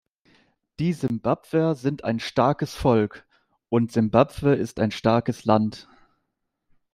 Die 0.79 0.93
Simbabwer 0.93 1.75
sind 1.75 2.03
ein 2.03 2.19
starkes 2.19 2.73
Volk, 2.73 3.27
und 3.69 3.91
Simbabwe 3.91 4.55
ist 4.55 4.79
ein 4.79 4.89
starkes 4.89 5.45
Land. 5.45 5.87